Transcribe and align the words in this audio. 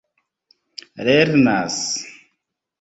lernas 1.05 1.79